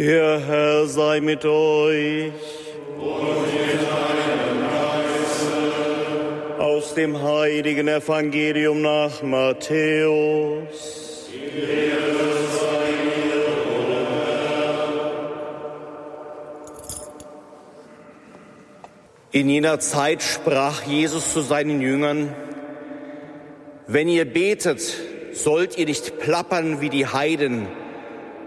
Der 0.00 0.40
Herr 0.40 0.86
sei 0.86 1.20
mit 1.20 1.44
euch. 1.44 2.32
Und 2.98 3.52
mit. 3.52 3.80
Aus 6.58 6.94
dem 6.94 7.22
heiligen 7.22 7.86
Evangelium 7.86 8.80
nach 8.80 9.22
Matthäus. 9.22 11.28
In 19.32 19.50
jener 19.50 19.80
Zeit 19.80 20.22
sprach 20.22 20.84
Jesus 20.84 21.34
zu 21.34 21.42
seinen 21.42 21.82
Jüngern, 21.82 22.34
wenn 23.86 24.08
ihr 24.08 24.24
betet, 24.24 24.80
sollt 25.34 25.76
ihr 25.76 25.84
nicht 25.84 26.18
plappern 26.20 26.80
wie 26.80 26.88
die 26.88 27.06
Heiden, 27.06 27.68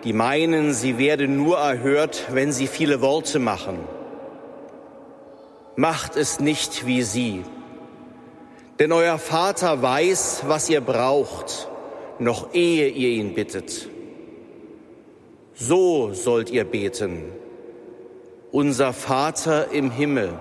die 0.03 0.13
meinen, 0.13 0.73
sie 0.73 0.97
werden 0.97 1.37
nur 1.37 1.57
erhört, 1.57 2.27
wenn 2.31 2.51
sie 2.51 2.67
viele 2.67 3.01
Worte 3.01 3.39
machen. 3.39 3.79
Macht 5.75 6.17
es 6.17 6.39
nicht 6.39 6.85
wie 6.85 7.03
sie, 7.03 7.43
denn 8.79 8.91
euer 8.91 9.17
Vater 9.17 9.81
weiß, 9.81 10.43
was 10.47 10.69
ihr 10.69 10.81
braucht, 10.81 11.69
noch 12.19 12.53
ehe 12.53 12.89
ihr 12.89 13.09
ihn 13.09 13.33
bittet. 13.33 13.89
So 15.53 16.13
sollt 16.13 16.49
ihr 16.49 16.63
beten. 16.63 17.31
Unser 18.51 18.93
Vater 18.93 19.71
im 19.71 19.89
Himmel, 19.89 20.33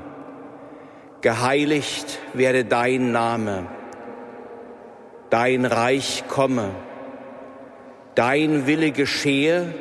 geheiligt 1.21 2.19
werde 2.35 2.65
dein 2.65 3.13
Name, 3.13 3.67
dein 5.31 5.65
Reich 5.65 6.25
komme, 6.29 6.71
dein 8.15 8.67
Wille 8.67 8.91
geschehe, 8.91 9.75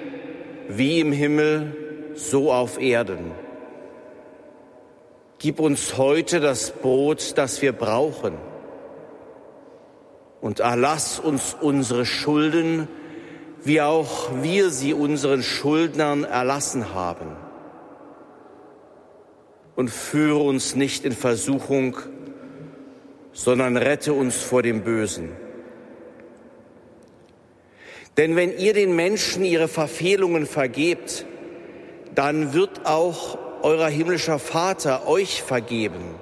wie 0.67 0.99
im 0.99 1.11
Himmel, 1.11 1.75
so 2.15 2.51
auf 2.51 2.79
Erden. 2.79 3.31
Gib 5.39 5.59
uns 5.59 5.97
heute 5.97 6.39
das 6.39 6.71
Brot, 6.71 7.37
das 7.37 7.61
wir 7.61 7.73
brauchen, 7.73 8.33
und 10.39 10.59
erlass 10.59 11.19
uns 11.19 11.55
unsere 11.59 12.05
Schulden, 12.05 12.87
wie 13.63 13.81
auch 13.81 14.29
wir 14.41 14.69
sie 14.69 14.93
unseren 14.93 15.43
Schuldnern 15.43 16.23
erlassen 16.23 16.93
haben 16.93 17.35
und 19.75 19.89
führe 19.89 20.39
uns 20.39 20.75
nicht 20.75 21.05
in 21.05 21.11
Versuchung, 21.11 21.97
sondern 23.33 23.77
rette 23.77 24.13
uns 24.13 24.37
vor 24.37 24.61
dem 24.61 24.83
Bösen. 24.83 25.29
Denn 28.17 28.35
wenn 28.35 28.57
ihr 28.57 28.73
den 28.73 28.95
Menschen 28.95 29.45
ihre 29.45 29.67
Verfehlungen 29.67 30.45
vergebt, 30.45 31.25
dann 32.13 32.53
wird 32.53 32.85
auch 32.85 33.37
euer 33.61 33.87
himmlischer 33.87 34.39
Vater 34.39 35.07
euch 35.07 35.41
vergeben. 35.41 36.15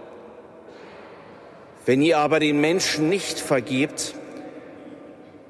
Wenn 1.85 2.01
ihr 2.01 2.19
aber 2.19 2.39
den 2.39 2.61
Menschen 2.61 3.09
nicht 3.09 3.39
vergebt, 3.39 4.13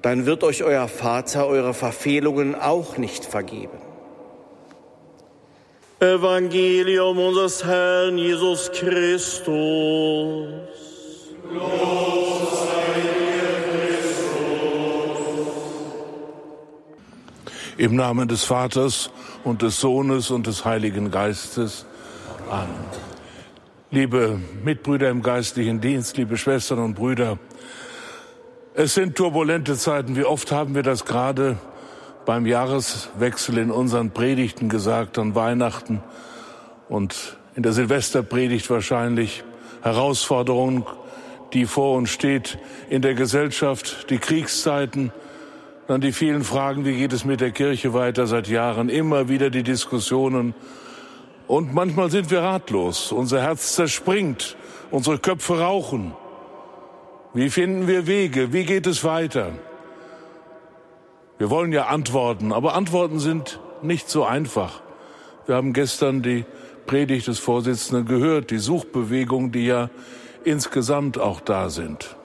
dann 0.02 0.26
wird 0.26 0.44
euch 0.44 0.64
euer 0.64 0.88
Vater 0.88 1.48
eure 1.48 1.74
Verfehlungen 1.74 2.56
auch 2.56 2.98
nicht 2.98 3.26
vergeben. 3.26 3.78
Evangelium 6.00 7.20
unseres 7.20 7.66
Herrn 7.66 8.18
Jesus 8.18 8.72
Christus. 8.72 9.50
Los 11.52 12.29
Im 17.80 17.96
Namen 17.96 18.28
des 18.28 18.44
Vaters 18.44 19.10
und 19.46 19.62
des 19.62 19.80
Sohnes 19.80 20.32
und 20.32 20.48
des 20.48 20.66
Heiligen 20.66 21.12
Geistes. 21.12 21.86
Amen. 22.50 22.68
Liebe 23.90 24.38
Mitbrüder 24.66 25.10
im 25.10 25.24
geistlichen 25.24 25.80
Dienst, 25.80 26.18
liebe 26.18 26.36
Schwestern 26.36 26.80
und 26.80 26.96
Brüder, 26.96 27.40
es 28.74 28.96
sind 28.96 29.16
turbulente 29.16 29.78
Zeiten. 29.78 30.18
Wie 30.18 30.26
oft 30.26 30.52
haben 30.52 30.76
wir 30.76 30.84
das 30.84 31.06
gerade 31.06 31.58
beim 32.26 32.46
Jahreswechsel 32.46 33.58
in 33.58 33.72
unseren 33.72 34.12
Predigten 34.12 34.68
gesagt, 34.68 35.18
an 35.18 35.34
Weihnachten 35.34 36.04
und 36.90 37.38
in 37.56 37.64
der 37.64 37.72
Silvesterpredigt 37.72 38.70
wahrscheinlich 38.70 39.46
Herausforderungen, 39.84 40.86
die 41.54 41.66
vor 41.66 41.96
uns 41.96 42.10
steht 42.10 42.60
in 42.90 43.02
der 43.02 43.14
Gesellschaft, 43.14 44.10
die 44.10 44.18
Kriegszeiten, 44.18 45.14
dann 45.90 46.02
die 46.02 46.12
vielen 46.12 46.44
Fragen, 46.44 46.86
wie 46.86 46.96
geht 46.96 47.14
es 47.14 47.26
mit 47.26 47.42
der 47.42 47.50
Kirche 47.50 47.96
weiter 47.96 48.28
seit 48.28 48.48
Jahren, 48.48 48.90
immer 48.90 49.28
wieder 49.28 49.50
die 49.50 49.64
Diskussionen. 49.64 50.54
Und 51.48 51.74
manchmal 51.74 52.12
sind 52.12 52.30
wir 52.30 52.42
ratlos, 52.42 53.12
unser 53.12 53.42
Herz 53.42 53.74
zerspringt, 53.74 54.56
unsere 54.92 55.18
Köpfe 55.18 55.60
rauchen. 55.60 56.14
Wie 57.34 57.50
finden 57.50 57.88
wir 57.88 58.06
Wege? 58.06 58.54
Wie 58.54 58.66
geht 58.66 58.86
es 58.86 59.04
weiter? 59.04 59.54
Wir 61.40 61.50
wollen 61.50 61.72
ja 61.72 61.88
Antworten, 61.88 62.54
aber 62.54 62.76
Antworten 62.76 63.18
sind 63.18 63.60
nicht 63.82 64.12
so 64.12 64.26
einfach. 64.26 64.84
Wir 65.48 65.56
haben 65.56 65.74
gestern 65.74 66.22
die 66.22 66.46
Predigt 66.86 67.26
des 67.26 67.40
Vorsitzenden 67.40 68.06
gehört, 68.06 68.52
die 68.52 68.60
Suchbewegungen, 68.60 69.52
die 69.52 69.66
ja 69.66 69.90
insgesamt 70.44 71.18
auch 71.18 71.42
da 71.42 71.72
sind. 71.72 72.16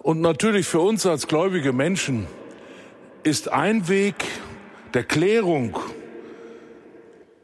Und 0.00 0.20
natürlich 0.20 0.66
für 0.66 0.80
uns 0.80 1.06
als 1.06 1.26
gläubige 1.26 1.72
Menschen 1.72 2.26
ist 3.22 3.52
ein 3.52 3.88
Weg 3.88 4.24
der 4.94 5.04
Klärung, 5.04 5.78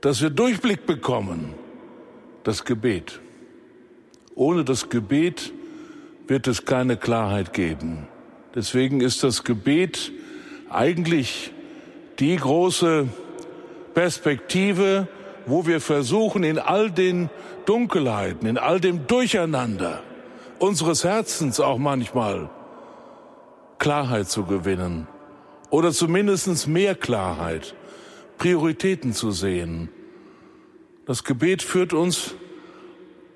dass 0.01 0.23
wir 0.23 0.31
Durchblick 0.31 0.87
bekommen, 0.87 1.55
das 2.45 2.65
Gebet. 2.65 3.21
Ohne 4.35 4.65
das 4.65 4.89
Gebet 4.89 5.53
wird 6.27 6.47
es 6.47 6.65
keine 6.65 6.97
Klarheit 6.97 7.53
geben. 7.53 8.09
Deswegen 8.55 9.01
ist 9.01 9.23
das 9.23 9.45
Gebet 9.45 10.13
eigentlich 10.71 11.53
die 12.19 12.37
große 12.37 13.09
Perspektive, 13.95 15.09
wo 15.47 15.67
wir 15.67 15.81
versuchen, 15.81 16.43
in 16.43 16.59
all 16.59 16.91
den 16.91 17.31
Dunkelheiten, 17.67 18.49
in 18.49 18.59
all 18.59 18.81
dem 18.81 19.07
Durcheinander 19.07 20.03
unseres 20.59 21.05
Herzens 21.05 21.61
auch 21.61 21.79
manchmal 21.79 22.49
Klarheit 23.79 24.29
zu 24.29 24.45
gewinnen 24.45 25.07
oder 25.71 25.93
zumindest 25.93 26.69
mehr 26.69 26.95
Klarheit, 26.95 27.75
Prioritäten 28.39 29.13
zu 29.13 29.31
sehen. 29.31 29.89
Das 31.07 31.25
Gebet 31.25 31.63
führt 31.63 31.93
uns 31.93 32.35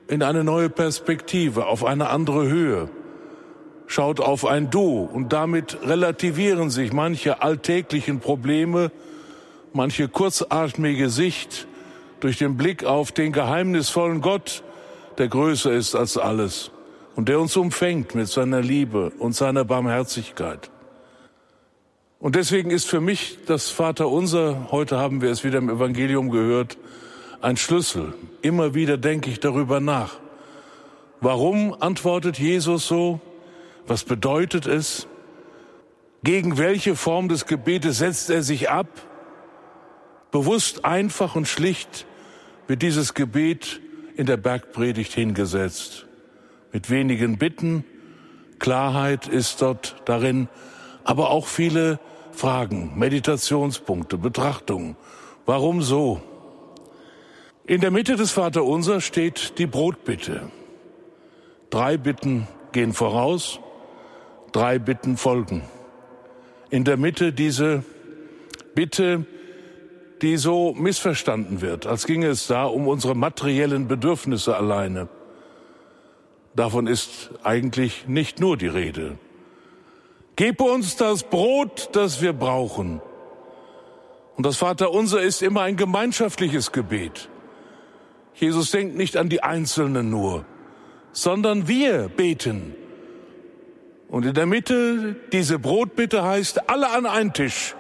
in 0.09 0.23
eine 0.23 0.45
neue 0.45 0.71
Perspektive, 0.71 1.67
auf 1.67 1.85
eine 1.85 2.11
andere 2.11 2.49
Höhe 2.49 2.91
schaut 3.91 4.21
auf 4.21 4.47
ein 4.47 4.71
Du 4.71 5.03
und 5.13 5.33
damit 5.33 5.79
relativieren 5.85 6.71
sich 6.71 6.93
manche 6.93 7.43
alltäglichen 7.43 8.21
Probleme, 8.21 8.93
manche 9.73 10.07
kurzatmige 10.07 11.11
Sicht 11.11 11.67
durch 12.21 12.39
den 12.39 12.57
Blick 12.57 12.85
auf 12.85 13.11
den 13.11 13.33
geheimnisvollen 13.33 14.21
Gott, 14.21 14.63
der 15.19 15.27
größer 15.27 15.73
ist 15.73 15.97
als 15.97 16.17
alles 16.17 16.71
und 17.17 17.29
der 17.29 17.41
uns 17.41 17.57
umfängt 17.57 18.15
mit 18.15 18.29
seiner 18.29 18.61
Liebe 18.61 19.11
und 19.19 19.35
seiner 19.35 19.65
Barmherzigkeit. 19.65 20.71
Und 22.21 22.37
deswegen 22.37 22.71
ist 22.71 22.87
für 22.87 23.01
mich 23.01 23.39
das 23.47 23.71
Vaterunser, 23.71 24.69
heute 24.71 24.99
haben 24.99 25.23
wir 25.23 25.31
es 25.31 25.43
wieder 25.43 25.57
im 25.57 25.71
Evangelium 25.71 26.29
gehört, 26.29 26.77
ein 27.41 27.57
Schlüssel. 27.57 28.13
Immer 28.43 28.75
wieder 28.75 28.99
denke 28.99 29.31
ich 29.31 29.41
darüber 29.41 29.81
nach. 29.81 30.19
Warum 31.23 31.75
antwortet 31.81 32.39
Jesus 32.39 32.87
so? 32.87 33.21
Was 33.87 34.05
bedeutet 34.05 34.67
es? 34.67 35.07
Gegen 36.23 36.59
welche 36.59 36.95
Form 36.95 37.31
des 37.31 37.47
Gebetes 37.47 37.99
setzt 37.99 38.29
er 38.29 38.43
sich 38.43 38.69
ab? 38.69 38.89
Bewusst 40.31 40.85
einfach 40.85 41.37
und 41.37 41.49
schlicht 41.49 42.05
wird 42.67 42.83
dieses 42.83 43.15
Gebet 43.15 43.81
in 44.17 44.27
der 44.27 44.37
Bergpredigt 44.37 45.15
hingesetzt. 45.15 46.07
Mit 46.71 46.91
wenigen 46.91 47.39
Bitten, 47.39 47.83
Klarheit 48.59 49.27
ist 49.27 49.63
dort 49.63 49.97
darin, 50.05 50.49
aber 51.03 51.31
auch 51.31 51.47
viele 51.47 51.99
Fragen, 52.33 52.93
Meditationspunkte, 52.97 54.19
Betrachtungen. 54.19 54.97
Warum 55.47 55.83
so? 55.83 56.21
In 57.67 57.81
der 57.81 57.91
Mitte 57.91 58.17
des 58.17 58.33
Vaterunser 58.33 59.01
steht 59.01 59.59
die 59.59 59.67
Brotbitte. 59.67 60.51
Drei 61.71 61.97
Bitten 61.97 62.49
gehen 62.73 62.93
voraus 62.93 63.61
drei 64.53 64.79
Bitten 64.79 65.17
folgen. 65.17 65.63
In 66.71 66.85
der 66.85 66.97
Mitte 66.97 67.33
diese 67.33 67.85
Bitte, 68.75 69.27
die 70.23 70.37
so 70.37 70.75
missverstanden 70.75 71.61
wird, 71.61 71.87
als 71.87 72.07
ginge 72.07 72.29
es 72.29 72.47
da 72.47 72.65
um 72.65 72.87
unsere 72.89 73.15
materiellen 73.15 73.89
Bedürfnisse 73.89 74.57
alleine. 74.57 75.09
Davon 76.55 76.87
ist 76.87 77.31
eigentlich 77.43 78.07
nicht 78.07 78.39
nur 78.39 78.57
die 78.57 78.67
Rede. 78.67 79.19
Gib 80.41 80.63
uns 80.63 80.97
das 80.97 81.25
Brot, 81.25 81.91
das 81.93 82.23
wir 82.23 82.33
brauchen. 82.33 83.03
Und 84.39 84.47
das 84.47 84.57
Vaterunser 84.57 85.21
ist 85.21 85.43
immer 85.43 85.61
ein 85.61 85.77
gemeinschaftliches 85.77 86.73
Gebet. 86.73 87.29
Jesus 88.33 88.71
denkt 88.71 88.97
nicht 88.97 89.19
an 89.19 89.29
die 89.29 89.43
Einzelnen 89.43 90.09
nur, 90.09 90.47
sondern 91.13 91.69
wir 91.69 92.09
beten. 92.09 92.75
Und 94.09 94.25
in 94.25 94.33
der 94.33 94.47
Mitte 94.47 95.15
diese 95.31 95.59
Brotbitte 95.59 96.25
heißt, 96.25 96.71
alle 96.71 96.89
an 96.89 97.05
einen 97.05 97.35
Tisch. 97.35 97.77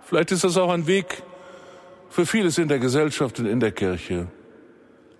Vielleicht 0.00 0.32
ist 0.32 0.42
das 0.42 0.56
auch 0.56 0.70
ein 0.70 0.86
Weg 0.86 1.22
für 2.08 2.24
vieles 2.24 2.56
in 2.56 2.68
der 2.68 2.78
Gesellschaft 2.78 3.38
und 3.40 3.44
in 3.44 3.60
der 3.60 3.72
Kirche. 3.72 4.28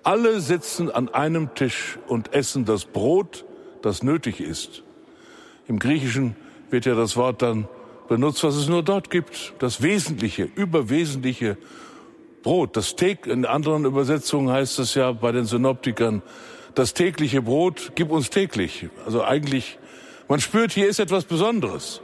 Alle 0.02 0.40
sitzen 0.40 0.90
an 0.90 1.10
einem 1.10 1.54
Tisch 1.54 1.98
und 2.06 2.32
essen 2.32 2.64
das 2.64 2.86
Brot, 2.86 3.44
das 3.82 4.02
nötig 4.02 4.40
ist. 4.40 4.82
Im 5.68 5.78
Griechischen 5.78 6.36
wird 6.70 6.86
ja 6.86 6.94
das 6.94 7.16
Wort 7.16 7.42
dann 7.42 7.68
benutzt, 8.08 8.44
was 8.44 8.54
es 8.54 8.68
nur 8.68 8.82
dort 8.82 9.10
gibt. 9.10 9.54
Das 9.58 9.82
Wesentliche, 9.82 10.48
überwesentliche 10.54 11.56
Brot. 12.42 12.76
Das 12.76 12.94
täg 12.94 13.26
in 13.26 13.44
anderen 13.44 13.84
Übersetzungen 13.84 14.50
heißt 14.50 14.78
es 14.78 14.94
ja 14.94 15.10
bei 15.12 15.32
den 15.32 15.46
Synoptikern, 15.46 16.22
das 16.76 16.94
tägliche 16.94 17.42
Brot 17.42 17.92
gib 17.94 18.10
uns 18.10 18.30
täglich. 18.30 18.88
Also 19.04 19.24
eigentlich, 19.24 19.78
man 20.28 20.40
spürt, 20.40 20.72
hier 20.72 20.88
ist 20.88 21.00
etwas 21.00 21.24
Besonderes. 21.24 22.02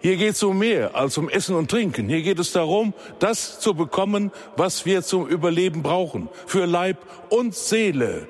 Hier 0.00 0.16
geht 0.16 0.32
es 0.32 0.42
um 0.42 0.58
mehr 0.58 0.96
als 0.96 1.16
um 1.16 1.28
Essen 1.28 1.54
und 1.54 1.70
Trinken. 1.70 2.08
Hier 2.08 2.22
geht 2.22 2.40
es 2.40 2.50
darum, 2.50 2.92
das 3.20 3.60
zu 3.60 3.74
bekommen, 3.74 4.32
was 4.56 4.84
wir 4.84 5.02
zum 5.02 5.28
Überleben 5.28 5.82
brauchen. 5.82 6.28
Für 6.46 6.64
Leib 6.64 6.96
und 7.28 7.54
Seele. 7.54 8.26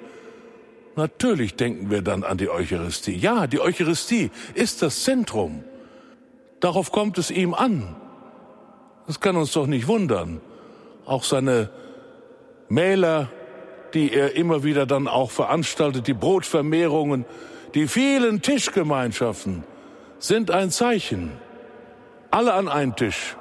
Natürlich 0.95 1.55
denken 1.57 1.91
wir 1.91 2.03
dann 2.03 2.23
an 2.23 2.37
die 2.37 2.51
Eucharistie. 2.51 3.17
Ja, 3.17 3.47
die 3.47 3.61
Eucharistie 3.61 4.31
ist 4.55 4.83
das 4.83 5.05
Zentrum. 5.05 5.65
Darauf 6.61 6.93
kommt 6.93 7.19
es 7.19 7.31
ihm 7.31 7.55
an. 7.55 7.97
Das 9.07 9.21
kann 9.21 9.37
uns 9.37 9.53
doch 9.53 9.67
nicht 9.67 9.89
wundern. 9.89 10.41
Auch 11.07 11.25
seine 11.25 11.71
Mähler, 12.69 13.31
die 13.95 14.13
er 14.13 14.37
immer 14.37 14.63
wieder 14.65 14.87
dann 14.87 15.09
auch 15.09 15.31
veranstaltet, 15.31 16.07
die 16.07 16.15
Brotvermehrungen, 16.15 17.25
die 17.75 17.89
vielen 17.89 18.43
Tischgemeinschaften 18.43 19.65
sind 20.19 20.51
ein 20.51 20.71
Zeichen. 20.71 21.33
Alle 22.31 22.55
an 22.55 22.69
einen 22.69 22.95
Tisch. 22.95 23.37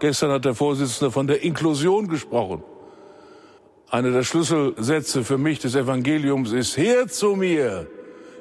Gestern 0.00 0.30
hat 0.30 0.44
der 0.44 0.54
Vorsitzende 0.54 1.10
von 1.10 1.26
der 1.26 1.42
Inklusion 1.42 2.08
gesprochen. 2.08 2.62
Einer 3.88 4.10
der 4.10 4.24
Schlüsselsätze 4.24 5.22
für 5.22 5.38
mich 5.38 5.60
des 5.60 5.76
Evangeliums 5.76 6.52
ist, 6.52 6.76
her 6.76 7.06
zu 7.06 7.36
mir, 7.36 7.86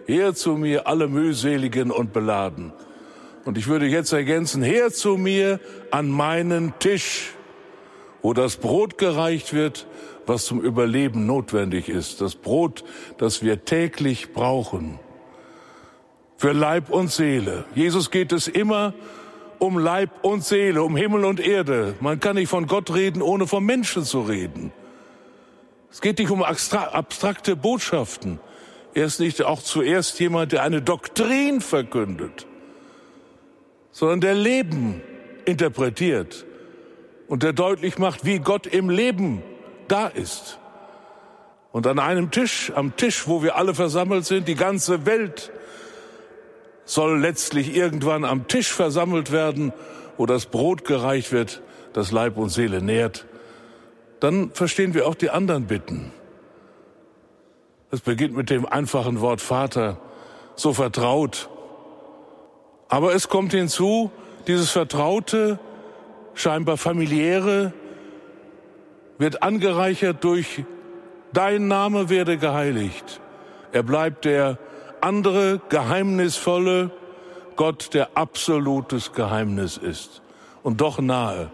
her 0.08 0.34
zu 0.34 0.58
mir 0.58 0.88
alle 0.88 1.08
mühseligen 1.08 1.92
und 1.92 2.14
beladen. 2.14 2.74
Und 3.46 3.60
ich 3.60 3.68
würde 3.68 3.86
jetzt 3.86 4.12
ergänzen, 4.12 4.64
her 4.64 4.92
zu 4.92 5.18
mir 5.18 5.60
an 5.92 6.10
meinen 6.10 6.74
Tisch, 6.80 7.34
wo 8.24 8.34
das 8.34 8.56
Brot 8.56 8.98
gereicht 8.98 9.54
wird, 9.54 9.86
was 10.26 10.46
zum 10.46 10.60
Überleben 10.60 11.28
notwendig 11.28 11.90
ist. 11.90 12.22
Das 12.22 12.34
Brot, 12.36 12.84
das 13.20 13.44
wir 13.44 13.66
täglich 13.66 14.34
brauchen. 14.34 15.00
Für 16.38 16.54
Leib 16.54 16.90
und 16.90 17.12
Seele. 17.12 17.66
Jesus 17.76 18.10
geht 18.10 18.32
es 18.32 18.48
immer 18.48 18.96
um 19.60 19.78
Leib 19.78 20.10
und 20.24 20.44
Seele, 20.44 20.82
um 20.82 20.98
Himmel 20.98 21.24
und 21.24 21.40
Erde. 21.40 21.94
Man 22.00 22.20
kann 22.20 22.36
nicht 22.36 22.50
von 22.50 22.66
Gott 22.66 22.92
reden, 22.96 23.22
ohne 23.22 23.46
vom 23.46 23.64
Menschen 23.64 24.04
zu 24.04 24.22
reden. 24.22 24.74
Es 25.92 26.02
geht 26.02 26.20
nicht 26.20 26.32
um 26.32 26.44
abstrakte 26.44 27.56
Botschaften. 27.56 28.40
Er 28.94 29.06
ist 29.06 29.20
nicht 29.20 29.44
auch 29.44 29.62
zuerst 29.62 30.20
jemand, 30.20 30.52
der 30.52 30.64
eine 30.64 30.82
Doktrin 30.82 31.62
verkündet 31.62 32.48
sondern 33.96 34.20
der 34.20 34.34
Leben 34.34 35.02
interpretiert 35.46 36.46
und 37.30 37.44
der 37.44 37.54
deutlich 37.54 37.98
macht, 37.98 38.26
wie 38.26 38.40
Gott 38.40 38.68
im 38.68 38.90
Leben 38.90 39.42
da 39.88 40.08
ist. 40.08 40.60
Und 41.72 41.88
an 41.88 42.00
einem 42.00 42.30
Tisch, 42.30 42.74
am 42.76 42.98
Tisch, 42.98 43.26
wo 43.26 43.42
wir 43.42 43.56
alle 43.56 43.74
versammelt 43.74 44.26
sind, 44.26 44.50
die 44.50 44.56
ganze 44.56 45.06
Welt 45.06 45.54
soll 46.84 47.22
letztlich 47.22 47.74
irgendwann 47.74 48.26
am 48.26 48.50
Tisch 48.50 48.68
versammelt 48.68 49.32
werden, 49.32 49.72
wo 50.18 50.26
das 50.26 50.48
Brot 50.48 50.84
gereicht 50.84 51.32
wird, 51.32 51.62
das 51.94 52.12
Leib 52.12 52.36
und 52.36 52.50
Seele 52.50 52.82
nährt. 52.82 53.26
Dann 54.20 54.52
verstehen 54.52 54.94
wir 54.94 55.08
auch 55.08 55.16
die 55.16 55.30
anderen 55.30 55.68
Bitten. 55.68 56.12
Es 57.92 58.02
beginnt 58.02 58.36
mit 58.36 58.50
dem 58.50 58.66
einfachen 58.66 59.22
Wort 59.22 59.42
Vater, 59.42 59.98
so 60.56 60.74
vertraut, 60.74 61.50
aber 62.88 63.14
es 63.14 63.30
kommt 63.30 63.52
hinzu, 63.52 64.12
dieses 64.48 64.72
Vertraute, 64.72 65.60
scheinbar 66.34 66.78
familiäre, 66.78 67.74
wird 69.18 69.44
angereichert 69.44 70.24
durch 70.24 70.64
Dein 71.34 71.68
Name 71.68 72.10
werde 72.10 72.38
geheiligt. 72.38 73.20
Er 73.74 73.84
bleibt 73.84 74.24
der 74.24 74.58
andere, 75.02 75.60
geheimnisvolle 75.68 76.92
Gott, 77.58 77.94
der 77.94 78.16
absolutes 78.16 79.12
Geheimnis 79.12 79.76
ist 79.76 80.22
und 80.64 80.80
doch 80.80 81.00
nahe. 81.00 81.52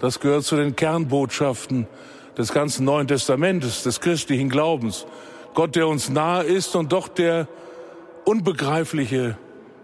Das 0.00 0.18
gehört 0.18 0.44
zu 0.44 0.56
den 0.56 0.74
Kernbotschaften 0.74 1.86
des 2.36 2.52
ganzen 2.52 2.84
Neuen 2.86 3.06
Testamentes, 3.06 3.82
des 3.82 4.00
christlichen 4.00 4.48
Glaubens. 4.48 5.06
Gott, 5.54 5.76
der 5.76 5.86
uns 5.88 6.08
nahe 6.08 6.44
ist 6.44 6.74
und 6.74 6.92
doch 6.92 7.06
der 7.06 7.46
Unbegreifliche 8.24 9.36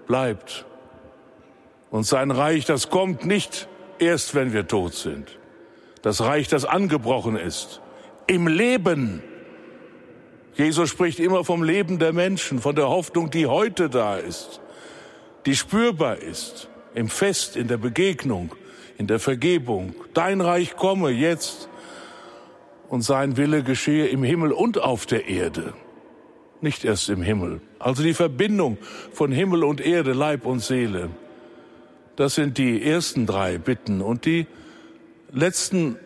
bleibt. 0.06 0.64
Und 1.90 2.04
sein 2.04 2.30
Reich, 2.30 2.64
das 2.64 2.88
kommt 2.88 3.26
nicht 3.26 3.68
erst, 3.98 4.34
wenn 4.34 4.52
wir 4.52 4.66
tot 4.66 4.94
sind. 4.94 5.38
Das 6.02 6.22
Reich, 6.22 6.48
das 6.48 6.64
angebrochen 6.64 7.36
ist. 7.36 7.80
Im 8.26 8.48
Leben. 8.48 9.22
Jesus 10.54 10.88
spricht 10.88 11.20
immer 11.20 11.44
vom 11.44 11.62
Leben 11.62 11.98
der 11.98 12.14
Menschen, 12.14 12.60
von 12.60 12.74
der 12.74 12.88
Hoffnung, 12.88 13.30
die 13.30 13.46
heute 13.46 13.90
da 13.90 14.16
ist, 14.16 14.60
die 15.44 15.54
spürbar 15.54 16.16
ist, 16.16 16.68
im 16.94 17.08
Fest, 17.08 17.56
in 17.56 17.68
der 17.68 17.76
Begegnung, 17.76 18.54
in 18.98 19.06
der 19.06 19.18
Vergebung. 19.18 19.94
Dein 20.14 20.40
Reich 20.40 20.76
komme 20.76 21.10
jetzt 21.10 21.68
und 22.88 23.02
sein 23.02 23.36
Wille 23.36 23.62
geschehe 23.62 24.06
im 24.06 24.22
Himmel 24.22 24.52
und 24.52 24.80
auf 24.80 25.06
der 25.06 25.28
Erde, 25.28 25.74
nicht 26.60 26.84
erst 26.84 27.08
im 27.08 27.22
Himmel. 27.22 27.60
Also 27.78 28.02
die 28.02 28.14
Verbindung 28.14 28.78
von 29.12 29.32
Himmel 29.32 29.64
und 29.64 29.80
Erde, 29.80 30.12
Leib 30.12 30.46
und 30.46 30.60
Seele. 30.60 31.10
Das 32.16 32.34
sind 32.34 32.58
die 32.58 32.82
ersten 32.82 33.26
drei 33.26 33.58
Bitten. 33.58 34.00
Und 34.00 34.24
die 34.24 34.46
letzten 35.32 35.96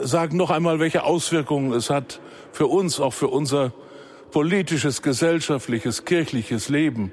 sagen 0.00 0.36
noch 0.36 0.50
einmal, 0.50 0.80
welche 0.80 1.04
Auswirkungen 1.04 1.72
es 1.72 1.90
hat 1.90 2.20
für 2.52 2.66
uns, 2.66 2.98
auch 3.00 3.12
für 3.12 3.28
unser 3.28 3.72
politisches, 4.32 5.02
gesellschaftliches, 5.02 6.04
kirchliches 6.04 6.68
Leben. 6.68 7.12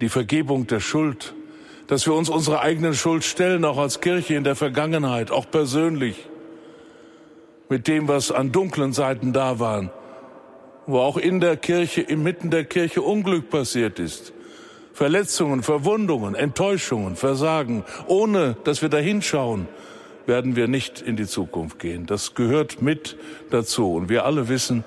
Die 0.00 0.08
Vergebung 0.08 0.66
der 0.66 0.80
Schuld, 0.80 1.34
dass 1.90 2.06
wir 2.06 2.14
uns 2.14 2.28
unsere 2.28 2.60
eigenen 2.60 2.94
Schuld 2.94 3.24
stellen, 3.24 3.64
auch 3.64 3.76
als 3.76 4.00
Kirche 4.00 4.34
in 4.34 4.44
der 4.44 4.54
Vergangenheit, 4.54 5.32
auch 5.32 5.50
persönlich, 5.50 6.28
mit 7.68 7.88
dem, 7.88 8.06
was 8.06 8.30
an 8.30 8.52
dunklen 8.52 8.92
Seiten 8.92 9.32
da 9.32 9.58
waren, 9.58 9.90
wo 10.86 11.00
auch 11.00 11.16
in 11.16 11.40
der 11.40 11.56
Kirche, 11.56 12.00
inmitten 12.00 12.50
der 12.50 12.62
Kirche 12.62 13.02
Unglück 13.02 13.50
passiert 13.50 13.98
ist. 13.98 14.32
Verletzungen, 14.92 15.64
Verwundungen, 15.64 16.36
Enttäuschungen, 16.36 17.16
Versagen, 17.16 17.82
ohne 18.06 18.56
dass 18.62 18.82
wir 18.82 18.88
da 18.88 18.98
hinschauen, 18.98 19.66
werden 20.26 20.54
wir 20.54 20.68
nicht 20.68 21.02
in 21.02 21.16
die 21.16 21.26
Zukunft 21.26 21.80
gehen. 21.80 22.06
Das 22.06 22.36
gehört 22.36 22.80
mit 22.82 23.16
dazu. 23.50 23.94
Und 23.94 24.08
wir 24.08 24.24
alle 24.24 24.48
wissen, 24.48 24.84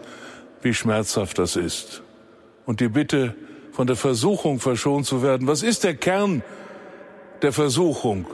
wie 0.62 0.74
schmerzhaft 0.74 1.38
das 1.38 1.58
ist. 1.58 2.02
Und 2.66 2.80
die 2.80 2.88
Bitte, 2.88 3.36
von 3.74 3.88
der 3.88 3.96
Versuchung 3.96 4.60
verschont 4.60 5.06
zu 5.06 5.24
werden. 5.24 5.48
Was 5.48 5.64
ist 5.64 5.84
der 5.84 5.96
Kern 5.96 6.44
der 7.44 7.54
Versuchung? 7.54 8.26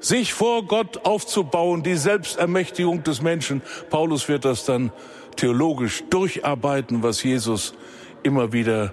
Sich 0.00 0.32
vor 0.34 0.64
Gott 0.64 1.04
aufzubauen, 1.04 1.82
die 1.82 1.96
Selbstermächtigung 1.96 3.02
des 3.02 3.22
Menschen. 3.22 3.62
Paulus 3.90 4.28
wird 4.28 4.44
das 4.44 4.64
dann 4.64 4.92
theologisch 5.36 6.04
durcharbeiten, 6.10 7.02
was 7.02 7.22
Jesus 7.22 7.74
immer 8.22 8.52
wieder 8.52 8.92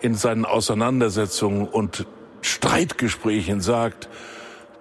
in 0.00 0.14
seinen 0.14 0.44
Auseinandersetzungen 0.44 1.66
und 1.66 2.06
Streitgesprächen 2.40 3.60
sagt, 3.60 4.08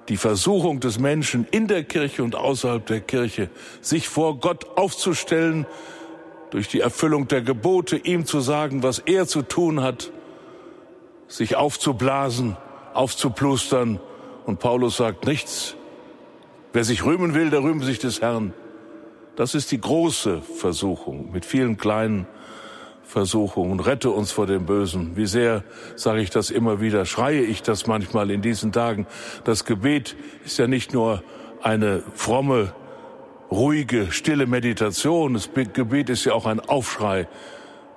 die 0.09 0.17
Versuchung 0.17 0.79
des 0.79 0.99
Menschen 0.99 1.47
in 1.49 1.67
der 1.67 1.83
Kirche 1.83 2.23
und 2.23 2.35
außerhalb 2.35 2.85
der 2.85 2.99
Kirche, 2.99 3.49
sich 3.81 4.09
vor 4.09 4.39
Gott 4.39 4.77
aufzustellen, 4.77 5.65
durch 6.53 6.67
die 6.67 6.81
Erfüllung 6.81 7.27
der 7.27 7.41
Gebote, 7.41 7.97
ihm 7.97 8.27
zu 8.27 8.39
sagen, 8.39 8.83
was 8.83 8.99
er 8.99 9.25
zu 9.25 9.41
tun 9.41 9.81
hat, 9.81 10.11
sich 11.27 11.55
aufzublasen, 11.55 12.57
aufzuplustern. 12.93 13.99
Und 14.45 14.59
Paulus 14.59 14.97
sagt 14.97 15.25
nichts. 15.25 15.75
Wer 16.73 16.83
sich 16.83 17.05
rühmen 17.05 17.33
will, 17.33 17.49
der 17.49 17.63
rühme 17.63 17.83
sich 17.83 17.99
des 17.99 18.21
Herrn. 18.21 18.53
Das 19.35 19.55
ist 19.55 19.71
die 19.71 19.79
große 19.79 20.41
Versuchung 20.41 21.31
mit 21.31 21.45
vielen 21.45 21.77
kleinen 21.77 22.27
Versuchung 23.03 23.71
und 23.71 23.79
rette 23.79 24.09
uns 24.09 24.31
vor 24.31 24.47
dem 24.47 24.65
Bösen. 24.65 25.15
Wie 25.15 25.25
sehr 25.25 25.63
sage 25.95 26.21
ich 26.21 26.29
das 26.29 26.49
immer 26.49 26.81
wieder, 26.81 27.05
schreie 27.05 27.41
ich 27.41 27.61
das 27.61 27.85
manchmal 27.85 28.31
in 28.31 28.41
diesen 28.41 28.71
Tagen. 28.71 29.05
Das 29.43 29.65
Gebet 29.65 30.15
ist 30.45 30.57
ja 30.57 30.67
nicht 30.67 30.93
nur 30.93 31.23
eine 31.61 32.03
fromme, 32.15 32.73
ruhige, 33.51 34.11
stille 34.11 34.47
Meditation. 34.47 35.33
Das 35.33 35.49
Gebet 35.53 36.09
ist 36.09 36.25
ja 36.25 36.33
auch 36.33 36.45
ein 36.45 36.59
Aufschrei. 36.59 37.27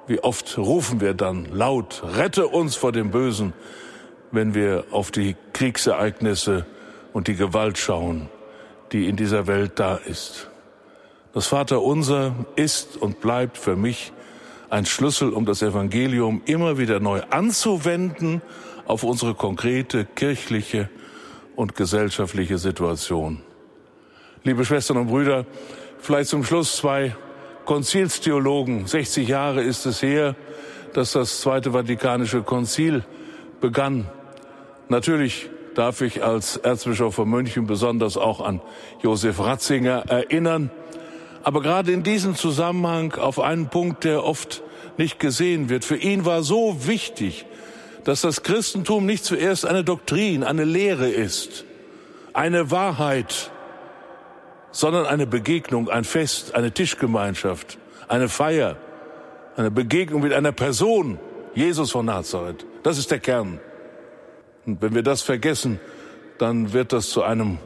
Wie 0.07 0.21
oft 0.21 0.59
rufen 0.59 1.00
wir 1.00 1.15
dann 1.15 1.47
laut, 1.47 2.03
rette 2.05 2.47
uns 2.47 2.76
vor 2.76 2.93
dem 2.93 3.11
Bösen, 3.11 3.55
wenn 4.33 4.54
wir 4.54 4.85
auf 4.90 5.11
die 5.11 5.37
Kriegsereignisse 5.52 6.66
und 7.12 7.28
die 7.28 7.37
Gewalt 7.37 7.78
schauen, 7.78 8.28
die 8.92 9.09
in 9.09 9.16
dieser 9.16 9.47
Welt 9.47 9.73
da 9.76 9.97
ist. 9.97 10.50
Das 11.33 11.49
Vaterunser 11.49 12.35
ist 12.56 12.97
und 12.97 13.21
bleibt 13.21 13.59
für 13.59 13.76
mich 13.76 14.12
ein 14.71 14.87
Schlüssel, 14.87 15.33
um 15.33 15.45
das 15.45 15.62
Evangelium 15.62 16.42
immer 16.47 16.78
wieder 16.78 17.00
neu 17.00 17.23
anzuwenden 17.30 18.42
auf 18.87 19.02
unsere 19.02 19.35
konkrete 19.35 20.04
kirchliche 20.04 20.88
und 21.54 21.75
gesellschaftliche 21.75 22.59
Situation. 22.59 23.42
Liebe 24.45 24.64
Schwestern 24.64 24.99
und 24.99 25.09
Brüder, 25.09 25.45
vielleicht 25.99 26.30
zum 26.30 26.45
Schluss 26.45 26.76
zwei 26.76 27.16
Konzilstheologen. 27.64 28.87
60 28.87 29.28
Jahre 29.28 29.62
ist 29.62 29.87
es 29.87 30.02
her, 30.02 30.37
dass 30.92 31.12
das 31.12 31.40
Zweite 31.40 31.73
Vatikanische 31.73 32.42
Konzil 32.42 33.04
begann. 33.61 34.07
Natürlich 34.89 35.49
darf 35.75 36.01
ich 36.01 36.23
als 36.25 36.57
Erzbischof 36.57 37.15
von 37.15 37.29
München 37.29 37.67
besonders 37.67 38.17
auch 38.17 38.41
an 38.41 38.61
Josef 39.03 39.41
Ratzinger 39.41 40.05
erinnern, 40.09 40.71
aber 41.43 41.61
gerade 41.61 41.93
in 41.93 42.03
diesem 42.03 42.35
Zusammenhang 42.35 43.15
auf 43.15 43.39
einen 43.39 43.69
Punkt, 43.69 44.05
der 44.05 44.25
oft 44.25 44.63
nicht 44.97 45.21
gesehen 45.21 45.69
wird. 45.69 45.85
Für 45.85 45.97
ihn 45.97 46.25
war 46.25 46.43
so 46.43 46.87
wichtig, 46.87 47.45
dass 48.05 48.23
das 48.23 48.43
Christentum 48.43 49.05
nicht 49.05 49.25
zuerst 49.25 49.67
eine 49.67 49.85
Doktrin, 49.85 50.45
eine 50.45 50.65
Lehre 50.65 51.09
ist, 51.09 51.65
eine 52.33 52.71
Wahrheit, 52.71 53.51
sondern 54.71 55.07
eine 55.07 55.27
Begegnung, 55.27 55.89
ein 55.89 56.05
Fest, 56.05 56.55
eine 56.55 56.73
Tischgemeinschaft, 56.73 57.79
eine 58.09 58.29
Feier, 58.29 58.77
eine 59.57 59.71
Begegnung 59.71 60.23
mit 60.23 60.33
einer 60.33 60.53
Person, 60.53 61.19
Jesus 61.55 61.91
von 61.91 62.07
Nazareth. 62.07 62.67
Das 62.87 62.99
ist 62.99 63.11
der 63.11 63.19
Kern. 63.19 63.59
Und 64.64 64.81
wenn 64.81 64.95
wir 64.95 65.02
das 65.02 65.21
vergessen, 65.21 65.81
dann 66.38 66.73
wird 66.73 66.93
das 66.93 67.11
zu 67.11 67.25
einem 67.25 67.59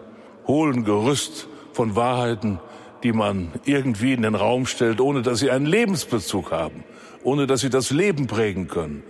hohlen 0.46 0.82
Gerüst 0.82 1.46
von 1.74 1.94
Wahrheiten, 1.94 2.58
die 3.02 3.12
man 3.12 3.52
irgendwie 3.66 4.14
in 4.14 4.22
den 4.22 4.34
Raum 4.34 4.64
stellt, 4.64 4.98
ohne 4.98 5.20
dass 5.20 5.40
sie 5.40 5.50
einen 5.50 5.66
Lebensbezug 5.66 6.52
haben, 6.52 6.84
ohne 7.22 7.46
dass 7.46 7.60
sie 7.60 7.68
das 7.68 7.90
Leben 7.90 8.28
prägen 8.28 8.66
können. 8.68 9.02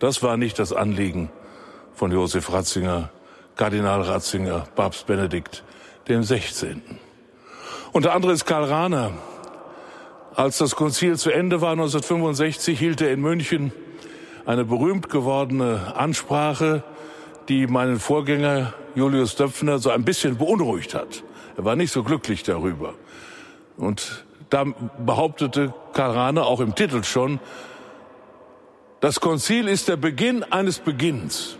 Das 0.00 0.22
war 0.22 0.36
nicht 0.36 0.58
das 0.58 0.74
Anliegen 0.74 1.30
von 1.94 2.12
Josef 2.12 2.52
Ratzinger, 2.52 3.08
Kardinal 3.56 4.02
Ratzinger, 4.02 4.66
Papst 4.74 5.06
Benedikt 5.06 5.64
dem 6.08 6.24
16. 6.24 6.82
Unter 7.92 8.12
anderem 8.12 8.34
ist 8.34 8.44
Karl 8.44 8.64
Rahner. 8.64 9.12
Als 10.34 10.58
das 10.58 10.76
Konzil 10.76 11.16
zu 11.16 11.30
Ende 11.30 11.62
war 11.62 11.72
1965, 11.72 12.78
hielt 12.78 13.00
er 13.00 13.12
in 13.12 13.22
München 13.22 13.72
eine 14.46 14.64
berühmt 14.64 15.08
gewordene 15.08 15.94
Ansprache, 15.96 16.82
die 17.48 17.66
meinen 17.66 17.98
Vorgänger 17.98 18.74
Julius 18.94 19.36
Döpfner 19.36 19.78
so 19.78 19.90
ein 19.90 20.04
bisschen 20.04 20.36
beunruhigt 20.36 20.94
hat. 20.94 21.22
Er 21.56 21.64
war 21.64 21.76
nicht 21.76 21.92
so 21.92 22.02
glücklich 22.02 22.42
darüber. 22.42 22.94
Und 23.76 24.24
da 24.50 24.64
behauptete 25.04 25.72
Karl 25.92 26.12
Rahner 26.12 26.46
auch 26.46 26.60
im 26.60 26.74
Titel 26.74 27.02
schon, 27.04 27.40
das 29.00 29.20
Konzil 29.20 29.68
ist 29.68 29.88
der 29.88 29.96
Beginn 29.96 30.42
eines 30.44 30.78
Beginns. 30.78 31.58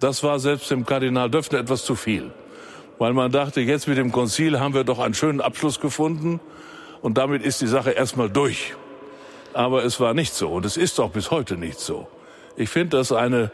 Das 0.00 0.22
war 0.22 0.38
selbst 0.38 0.70
dem 0.70 0.84
Kardinal 0.84 1.30
Döpfner 1.30 1.58
etwas 1.58 1.84
zu 1.84 1.94
viel, 1.94 2.30
weil 2.98 3.12
man 3.14 3.32
dachte, 3.32 3.60
jetzt 3.60 3.88
mit 3.88 3.98
dem 3.98 4.12
Konzil 4.12 4.60
haben 4.60 4.74
wir 4.74 4.84
doch 4.84 4.98
einen 4.98 5.14
schönen 5.14 5.40
Abschluss 5.40 5.80
gefunden 5.80 6.40
und 7.02 7.18
damit 7.18 7.42
ist 7.42 7.60
die 7.60 7.66
Sache 7.66 7.90
erstmal 7.90 8.30
durch. 8.30 8.74
Aber 9.54 9.84
es 9.84 10.00
war 10.00 10.14
nicht 10.14 10.34
so 10.34 10.48
und 10.50 10.64
es 10.64 10.76
ist 10.76 11.00
auch 11.00 11.10
bis 11.10 11.30
heute 11.30 11.56
nicht 11.56 11.80
so. 11.80 12.06
Ich 12.56 12.68
finde 12.68 12.96
das 12.96 13.12
eine 13.12 13.50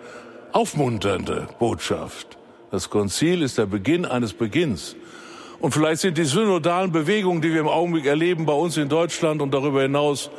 aufmunternde 0.52 1.48
Botschaft. 1.58 2.38
Das 2.70 2.90
Konzil 2.90 3.42
ist 3.42 3.58
der 3.58 3.66
Beginn 3.66 4.04
eines 4.04 4.32
Beginns. 4.32 4.96
Und 5.60 5.72
vielleicht 5.72 6.00
sind 6.02 6.18
die 6.18 6.24
synodalen 6.24 6.92
Bewegungen, 6.92 7.40
die 7.40 7.52
wir 7.52 7.60
im 7.60 7.68
Augenblick 7.68 8.06
erleben, 8.06 8.46
bei 8.46 8.52
uns 8.52 8.76
in 8.76 8.88
Deutschland 8.88 9.40
und 9.40 9.52
darüber 9.54 9.82
hinaus, 9.82 10.30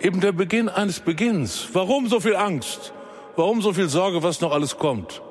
eben 0.00 0.20
der 0.20 0.32
Beginn 0.32 0.68
eines 0.68 1.00
Beginns. 1.00 1.68
Warum 1.72 2.08
so 2.08 2.20
viel 2.20 2.36
Angst? 2.36 2.92
Warum 3.36 3.62
so 3.62 3.72
viel 3.72 3.88
Sorge, 3.88 4.22
was 4.22 4.40
noch 4.40 4.52
alles 4.52 4.76
kommt? 4.78 5.22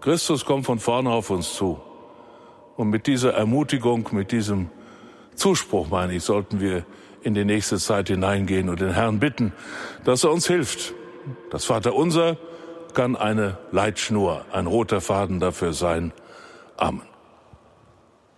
Christus 0.00 0.44
kommt 0.44 0.66
von 0.66 0.78
vorne 0.78 1.10
auf 1.10 1.30
uns 1.30 1.54
zu. 1.54 1.80
Und 2.76 2.90
mit 2.90 3.06
dieser 3.06 3.32
Ermutigung, 3.34 4.08
mit 4.12 4.32
diesem 4.32 4.68
Zuspruch, 5.34 5.88
meine 5.88 6.14
ich, 6.14 6.24
sollten 6.24 6.60
wir 6.60 6.84
in 7.24 7.34
die 7.34 7.44
nächste 7.44 7.78
Zeit 7.78 8.08
hineingehen 8.08 8.68
und 8.68 8.80
den 8.80 8.92
Herrn 8.92 9.18
bitten, 9.18 9.52
dass 10.04 10.24
er 10.24 10.32
uns 10.32 10.46
hilft. 10.46 10.94
Das 11.50 11.64
Vaterunser 11.64 12.36
kann 12.92 13.16
eine 13.16 13.58
Leitschnur, 13.72 14.44
ein 14.52 14.66
roter 14.66 15.00
Faden 15.00 15.40
dafür 15.40 15.72
sein. 15.72 16.12
Amen. 16.76 17.13